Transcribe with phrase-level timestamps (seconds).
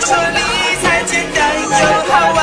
[0.00, 0.40] 说理
[0.82, 2.38] 财简单又好玩，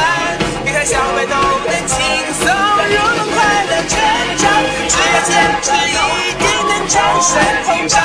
[0.66, 1.96] 理财小白都能轻
[2.34, 3.36] 松入门，快
[3.66, 3.94] 乐成
[4.38, 4.44] 长，
[4.90, 5.92] 只要坚持一
[6.38, 7.32] 定能战胜
[7.64, 7.96] 通胀，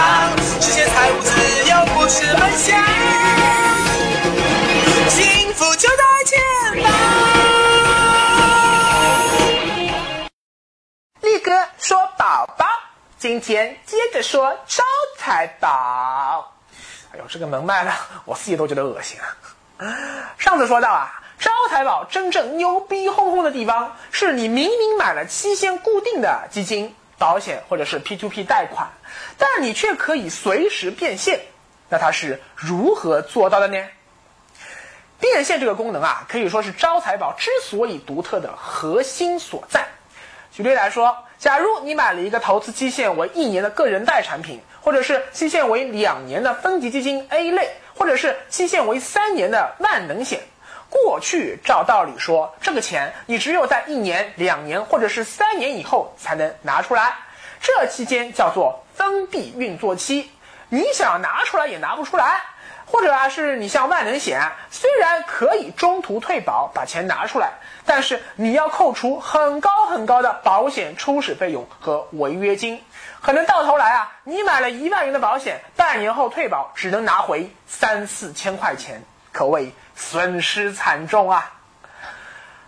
[0.61, 1.29] 实现财务自
[1.69, 2.69] 由不是梦想，
[5.11, 6.39] 幸福就在前
[6.83, 6.91] 方。
[11.23, 12.65] 力哥说宝宝，
[13.19, 14.85] 今天接着说招
[15.19, 16.57] 财宝。
[17.13, 17.93] 哎呦，这个门卖了，
[18.25, 19.87] 我自己都觉得恶心啊！
[20.39, 28.89] 上次说到啊，招财宝真正牛逼哄哄的地方，是你明明买了期限固定的基金、保险或者是 P2P 贷款，
[29.39, 31.41] 但你却可以随时变现。
[31.89, 33.85] 那它是如何做到的呢？
[35.19, 39.89] 变现这个功能啊，可以说是招财宝之所以独特的核心所在。
[40.53, 50.39] 举例来说，假如你买了一个投资期限为一年的个人贷产品，或者是期限为两年的分级基金 A 类，或者是期限为三年的万能险，
[50.91, 57.15] 过去照道理说，这个钱你只有在一年、两年或者是三年以后才能拿出来，
[57.63, 60.31] 这期间叫做封闭运作期，
[60.69, 62.43] 你想拿出来也拿不出来。
[62.91, 67.53] 或者啊，是你像万能险，虽然可以中途退保把钱拿出来，
[67.87, 72.83] 但是你要扣除很高很高的保险初始费用和违约金，
[73.23, 79.03] 可能到头来啊，你买了一万元的保险，半年后退保只能拿回三四千块钱，
[79.33, 81.53] 可谓损失惨重啊。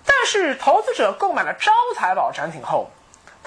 [0.04, 2.90] 但是投资者购买了招财宝产品后，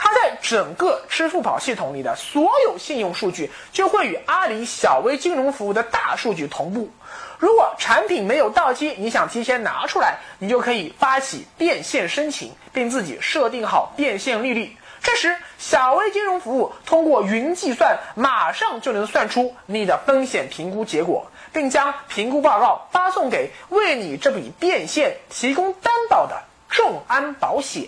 [0.05, 6.91] 它在整个支付宝系统里的所有信用数据就会与阿里小微金融服务的大数据同步。
[7.39, 14.77] 如果产品没有到期，你想提前拿出来，你就可以发起变现申请，并自己设定好变现利率。
[15.01, 27.87] 这时，小微金融服务通过云计算，马上就能算出你的风险评估结果，并将评估报告发送给为你这笔变现提供担保的众安保险。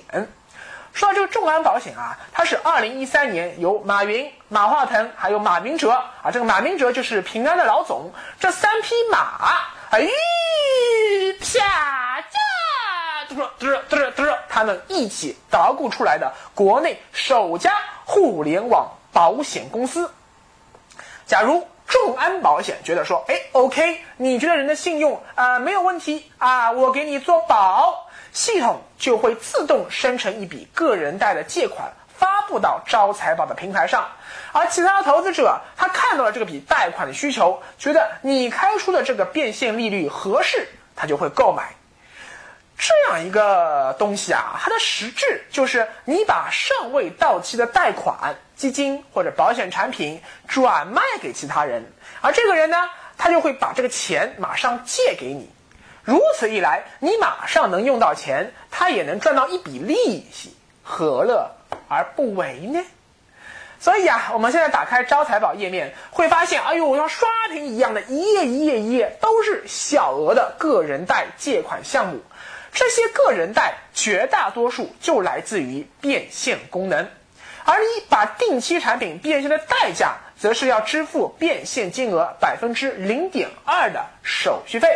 [0.98, 10.08] 说到这个众安保险啊，它是二零一三年由马云、马化腾还有马明哲啊，这个马明哲就是平安的老总，这三匹马，哎，
[11.40, 20.12] 啪嚓，嘟嘟嘟嘟，他们一起捣鼓出来的国内首家互联网保险公司。
[21.28, 28.06] 假如众安保险觉得说，哎，OK，你觉得人的信用啊、没有问题啊，我给你做保。
[28.34, 34.10] 系统就会自动生成一笔个人贷的借款，发布到招财宝的平台上。
[34.52, 41.74] 而其他投资者他看到了这个笔贷款的需求，觉得你开出的这个变现利率合适，他就会购买。
[42.78, 51.86] 这样一个东西啊，它的实质就是你把尚未到期的贷款、基金或者保险产品转卖给其他人，
[52.22, 55.48] 而这个人呢，他就会把这个钱马上借给你。
[56.04, 61.52] 如此一来，你马上能用到钱，他也能赚到一笔利息，何乐
[61.88, 62.84] 而不为呢？
[63.80, 72.20] 所以啊，我们现在打开招财宝页面，会发现，哎呦，像刷屏一样的一页一页一页，都是小额的个人贷借款项目。
[72.74, 77.08] 这些个人贷绝大多数就来自于变现功能，
[77.68, 84.88] 而你把定期产品变现的代价，则是要支付变现金额百分之零点二的手续费。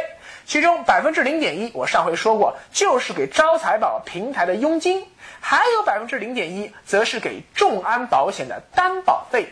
[0.46, 5.06] 其中百分之零点一，我上回说过，就是给招财宝平台的佣金，
[5.42, 9.52] 还有百分之零点一，则是给众安保险的担保费。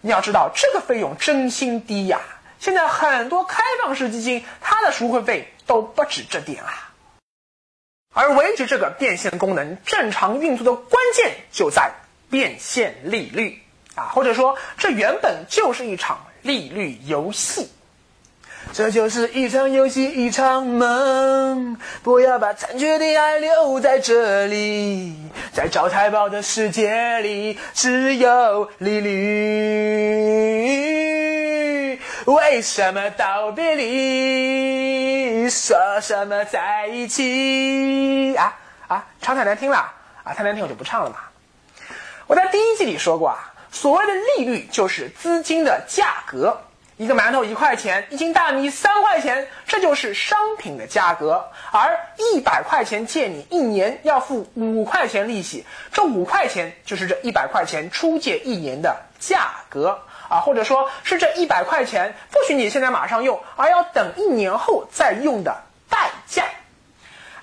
[0.00, 2.20] 你要知道，这个费用真心低呀！
[2.60, 6.92] 现在很多开放式基金，它的赎回费都不止这点啊。
[8.12, 11.90] 而维持这个变现功能正常运作的关键，就在
[12.34, 13.62] 变现利率
[13.94, 17.70] 啊，或者说，这原本就是一场利率游戏。
[18.72, 21.76] 这就是一场游戏，一场梦。
[22.02, 25.14] 不要把残缺的爱留在这里，
[25.52, 29.14] 在招财宝的世界里，只有利率。
[32.26, 35.48] 为什么道别离？
[35.48, 38.34] 说什么在一起？
[38.34, 38.58] 啊
[38.88, 39.76] 啊，唱太难听了
[40.24, 40.34] 啊！
[40.34, 41.16] 太难听我就不唱了嘛。
[42.26, 46.60] 我在第一季里说过啊，所谓的利率就是资金的价格。
[46.96, 51.44] 一个馒头一块钱，一斤大米三块钱，这就是商品的价格。
[51.72, 59.98] 而一百块钱借你一年要付五块钱利息，这五块钱就是这一百块钱出借一年的价格
[60.28, 66.44] 啊，或者说是这一百块钱不许你现在马上用，而要等一年后再用的代价。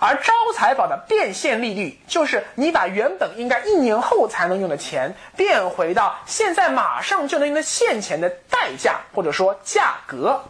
[0.03, 10.41] 而招财宝的变现利率，就是你把原本应该一年后才能用的钱，变回到现在马上就能用的现钱的代价或者说价格。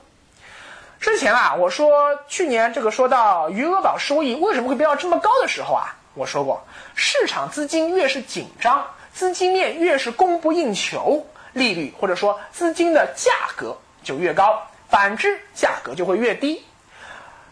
[1.01, 6.65] 之前啊，我说去年这个说到余额宝收益为什么会飙到这么高的时候啊，我说过，
[6.95, 16.63] 市场资金越是紧张，资金面越是供不应求，利率或者说资金的价格就越高，反之价格就会越低。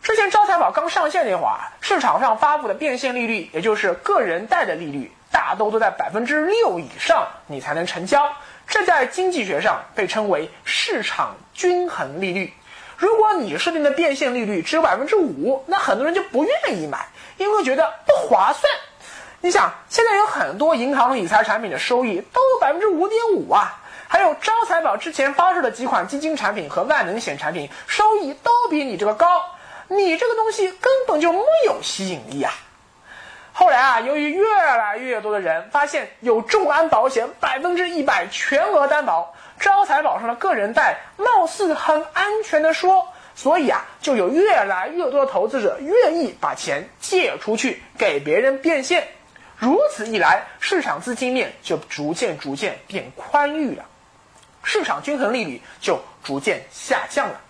[0.01, 8.31] 之前招财宝刚上线那会儿，市场上发布的变现利率，也就是个人贷的利率，大都都在百分之六以上，你才能成交。
[8.67, 12.53] 这在经济学上被称为市场均衡利率。
[12.97, 17.07] 如果你设定的变现利率只有百分之五，那很多人就不愿意买，
[17.37, 18.71] 因为觉得不划算。
[19.41, 29.27] 你想，现在有很多银行理财产品的收益都有百分之五点五啊，还有招财宝之前发售的几款基金产品和万能险产品，收益都比你这个高。
[29.89, 32.53] 你这个东西根本就没有吸引力啊！
[33.51, 43.05] 后来啊，由于越来越多的人发现有众安保险百分之一百全额担保，招财宝上的个人贷貌似很安全的说，
[43.35, 49.07] 所以啊，就有越来越多的投资者愿意把钱借出去给别人变现。
[49.57, 53.83] 如此一来，市场资金面就逐渐逐渐变宽裕了，
[54.63, 57.41] 市场均衡利率就逐渐下降了。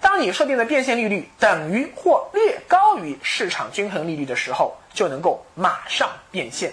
[0.00, 6.72] 当你设定的变现利率等于或略高于市场均衡利率的时候，就能够马上变现。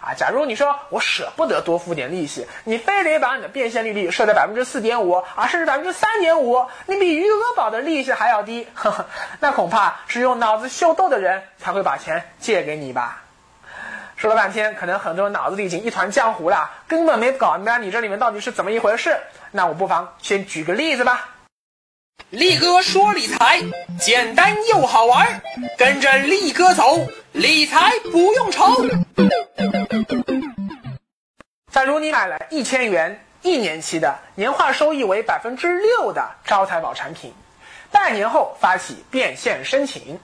[0.00, 9.06] 啊，假如你说我舍不得多付点利息，你非得把你的变现利率设在百分之四点五啊，甚至百分之三点五，你比余额宝的利息还要低，呵呵，
[9.38, 13.22] 那恐怕只有脑子秀逗的人才会把钱借给你吧。
[14.16, 19.16] 说了半天，可能很多人脑子里已经一团浆糊了，根本没搞明白你这里面到底是怎么一回事。
[19.52, 21.28] 那我不妨先举个例子吧。
[22.32, 23.60] 力哥说理财
[24.00, 25.42] 简单又好玩，
[25.76, 28.64] 跟着力哥走，理财不用愁。
[31.70, 37.34] 假如你买了一千元一年期的年化收益为百分之六的招财宝产品，
[37.90, 40.18] 半年后发起变现申请，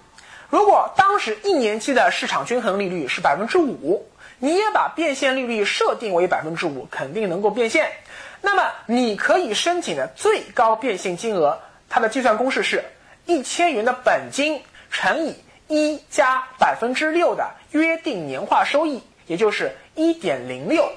[0.48, 4.08] 如果当时一年期的市场均衡利率是百分之五，
[4.38, 7.92] 你也把变现利率设定为百分之五，肯定能够变现。
[8.40, 11.60] 那么你可以申请的最高变现金额。
[11.88, 12.84] 它的计算公式是
[13.26, 15.36] 一千元的本金乘以
[15.68, 20.90] 一加百分之六的约定年化收益，也就是一点零六，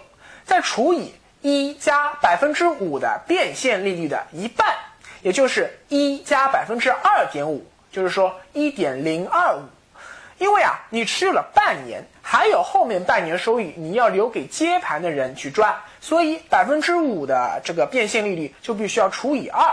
[0.45, 4.75] 再除以一加百分之五的变现利率的一半，
[5.21, 9.61] 也就是一加百分之二点五，就是说一点零二五。
[10.37, 19.63] 因为啊，你持有了半年，还有后面半年收益你要留给接盘的人去赚，所以百分之五的这个变现利率就必须要除以二。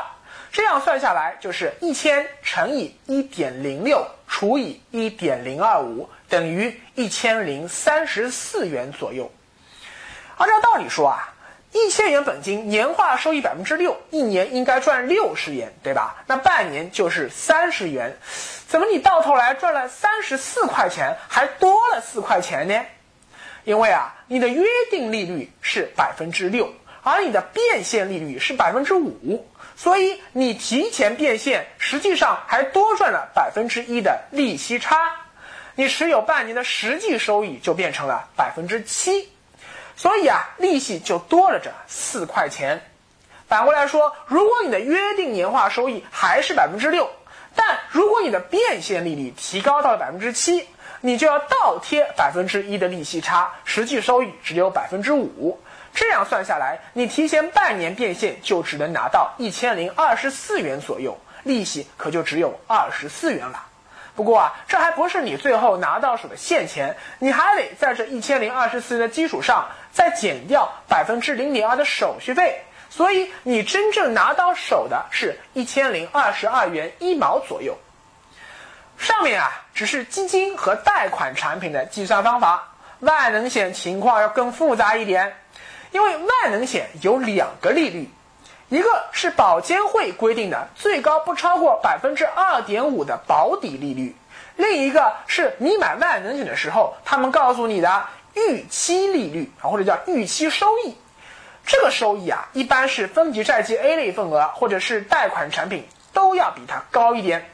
[0.50, 9.31] 这样算下来就是一千乘以一点零六除以一点零二五等于一千零三十四元左右。
[10.37, 11.35] 按照道理说啊，
[11.73, 16.25] 一千元本金年化收益百分之六，一年应该赚六十元，对吧？
[16.27, 18.17] 那半年就是三十元，
[18.67, 22.81] 怎么你到头来赚了三十四块钱，还多了四块钱呢？
[23.65, 26.73] 因为啊，你的约定利率是百分之六，
[27.09, 29.47] 而你的变现利率是百分之五。
[29.77, 34.97] 所以你提前变现，实际上还多赚了百分之一的利息差，
[35.77, 39.29] 你持有半年的实际收益就变成了百分之七，
[39.95, 42.83] 所以啊，利息就多了这四块钱。
[43.47, 47.09] 反过来说，如果你的约定年化收益还是百分之六，
[47.55, 50.67] 但如果你的变现利率提高到了百分之七，
[51.00, 55.61] 你就要倒贴百分之一的利息差，实际收益只有百分之五。
[55.99, 63.67] 这样算下来，你提前半年变现就只能拿到一千零二十四元左右，利息可就只有二十四元了。
[64.14, 77.76] 不过啊，这还不是你最后拿到手的现钱，你还得在这一千零二十四元的基础上再减掉百分之零点二的手续费，所以你真正拿到手的是一千零二十二元一毛左右。
[78.99, 82.69] 上面啊，只是基金和贷款产品的计算方法，
[83.00, 85.35] 万能险情况要更复杂一点。
[85.90, 88.09] 因为万能险有两个利率，
[88.68, 94.14] 一个是保监会规定的最高不超过百分之二点五的保底利率，
[94.57, 98.04] 另一个是你买万能险的时候他们告诉你的
[98.35, 100.95] 预期利率啊，或者叫预期收益。
[101.66, 107.50] 这个收益啊，一般是分级债基 A 类份额或者是贷款产品都要比它高一点。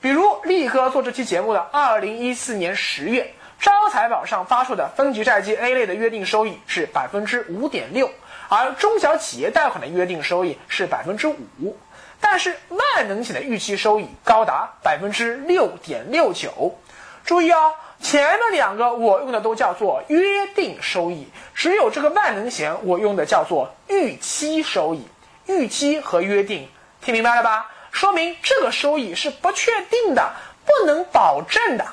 [0.00, 3.34] 比如力哥做这期节目的二零一四年十月。
[3.58, 8.10] 招财宝上发售的分级债基 A 类的约定收益是百分之五点六，
[8.48, 11.76] 而中小企业贷款的约定收益是百分之五，
[12.20, 16.76] 但是万能险的预期收益高达百分之六点六九。
[17.24, 25.08] 注意哦，前面两个我用的都叫做约定收益，只有这个万能险我用的叫做预期收益。
[25.46, 26.68] 预期和约定
[27.00, 27.70] 听明白了吧？
[27.90, 30.32] 说明这个收益是不确定的，
[30.64, 31.86] 不能保证的。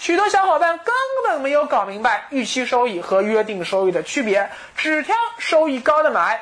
[0.00, 0.94] 许多小伙伴根
[1.28, 6.40] 本没有搞明白预期收益和约定收益的区别，只挑收益高的买。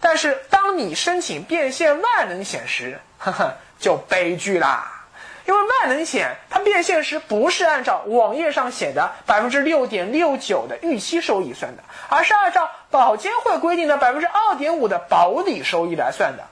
[0.00, 5.00] 但是当你申请变现万能险时，呵呵，就悲剧啦。
[5.44, 16.44] 因为万能险它变现时不是按照网页上写的百分之六点六九的预期收益算的，而是按照保监会规定的百分之二点五的保底收益来算的。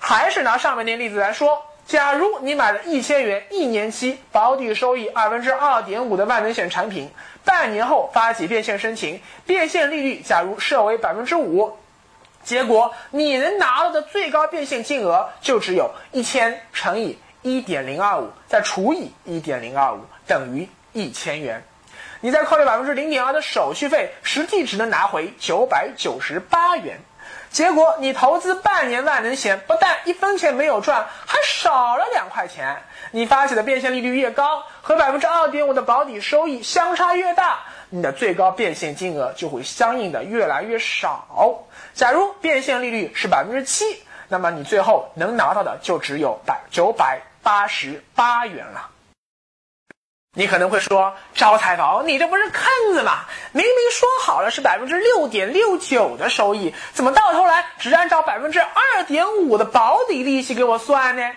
[0.00, 7.10] 还是拿上面那例子来说，假如你买了一千元一年期保底收益二分之二点五的万能险产品，
[7.44, 11.76] 半年后发起变现申请，变现利率假如设为百分之五，
[12.44, 17.18] 结果你能拿到的最高变现金额就只有一千乘以。
[17.44, 19.98] 一点零二五再除以一点零二五
[20.28, 21.64] 等于一千元，
[22.20, 27.00] 你再扣掉百分之零点二的手续费，实际只能拿回九百九十八元。
[27.52, 32.82] 结果你投资半年万能险，不但一分钱没有赚，还少了两块钱。
[33.10, 41.64] 你发起的变现利率越高，和百分之二点五的保底收益相差越大，你的最高变现金额就会相应的越来越少。
[41.94, 43.84] 假如变现利率是百分之七，
[44.28, 47.20] 那么你最后能拿到的就只有百九百。
[47.44, 48.91] 八十八元了。
[50.34, 53.26] 你可能会说，招财宝，你这不是坑子吗？
[53.52, 61.32] 明明说好了是百分之六点六九的收益，怎么到头来只按照百分之二点五的保底利息给我算呢？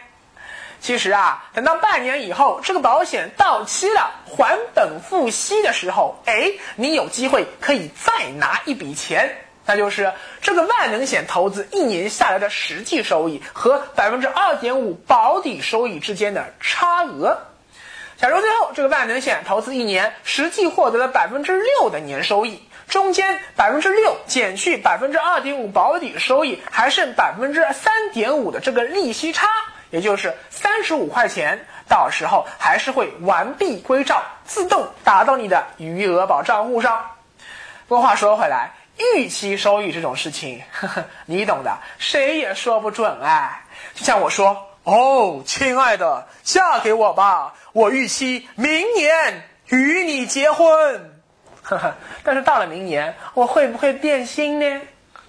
[0.79, 9.29] 其实啊，等到半年以后，这个保险到期了，还本付息的时候，哎，你有机会可以再拿一笔钱。
[9.65, 17.37] 那就是这个万能险投资一年下来的实际收益和百分之二点五保底收益之间的差额。
[18.17, 29.47] 假如最后这个万能险投资一年实际获得了百分之六的年收益，中间百分之六减去百分之二点五保底收益，还剩百分之三点五的这个利息差，
[29.91, 37.05] 也就是三十五块钱，到时候还是会完璧归赵，自动打到你的余额宝账户上。
[37.87, 38.71] 不过话说回来。
[39.15, 43.61] 预期收益这种事情，呵呵，你懂的，谁也说不准哎。
[43.93, 50.67] 就像我说，哦，亲爱的，嫁给我吧，我预期明年与你结婚。
[51.63, 54.81] 呵呵，但是到了明年，我会不会变心呢？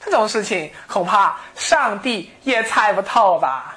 [0.04, 3.76] 这种事情恐怕上帝也猜不透吧。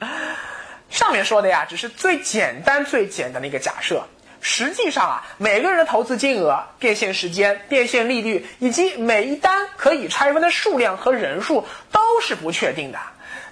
[0.90, 4.04] 上面说的呀，只是最简单、最简单的一个假设。
[4.40, 12.98] 实际上啊，每个人的投资金额、变现时间、变现利率以及每一单可以拆分的数量和人数都是不确定的。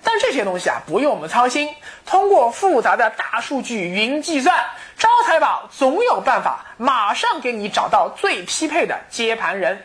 [0.04, 1.74] 但这些东西啊，不用我们操心。
[2.06, 4.54] 通过复杂的大数据云计算，
[4.98, 9.82] 招财宝总有办法马上给你找到最匹配的接盘人。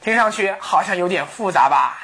[0.00, 1.98] 听上去好像有点复杂吧？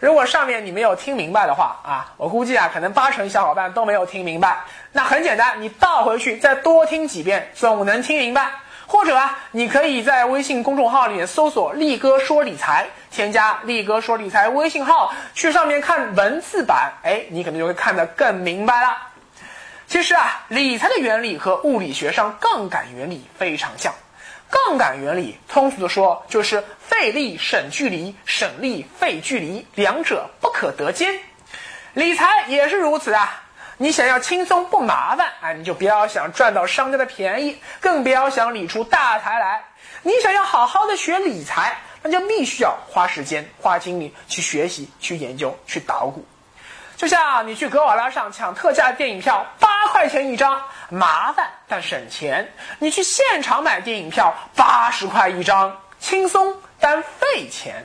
[0.00, 4.60] 如果上面你没有听明白的话啊，我估计啊，可能八成小伙伴都没有听明白。
[4.92, 8.50] 那很简单，你倒回去再多听几遍，总能听明白。
[8.86, 18.96] 或者啊，你可以在微信公众号里面搜索“力哥说理财”，添加“力哥说理财”微信号，去上面看文字版，哎，你可能就会看得更明白了。
[19.88, 23.92] 其实啊，理财的原理和物理学上杠杆原理非常像。
[24.48, 31.18] 杠杆原理，通俗的说，就是费力省距离，省力费距离，两者不可得兼。
[31.94, 33.42] 理财也是如此啊！
[33.78, 39.62] 你想要轻松不麻烦，哎，你就不要想赚到商家的便宜，更不要想理出大财来。
[40.02, 46.24] 你想要好好的学理财，那就必须要花时间、花精力去学习、去研究、去捣鼓。
[46.96, 52.46] 就像你去格瓦拉上抢特价电影票，八块钱一张，麻烦但省钱；
[52.78, 57.84] 你去现场买电影票，八十块一张，轻松但费钱。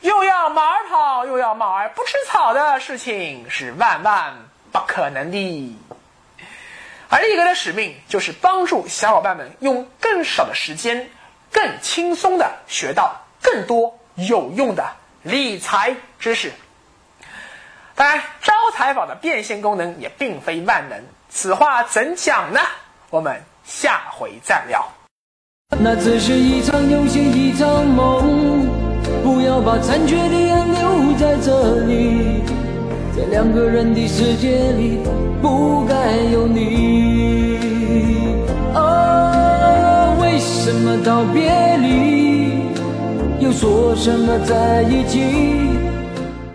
[0.00, 4.34] 又要马儿跑，又要马儿不吃草的事情是万万
[4.74, 5.78] 不可能的。
[7.08, 11.08] 而力哥的使命就是帮助小伙伴们用更少的时间，
[11.52, 16.50] 更轻松的学到更多有用的理财知识。
[17.94, 22.60] 当然，招财宝的变现功能也并非万能，此话怎讲呢？
[23.10, 24.90] 我们下回再聊。
[25.78, 28.66] 那只是一场游戏，一场梦，
[29.22, 32.42] 不要把残缺的爱留在这里，
[33.16, 34.98] 在两个人的世界里，
[35.40, 37.58] 不该有你。
[38.74, 42.58] 哦，为什么道别离，
[43.38, 45.73] 又说什么在一起？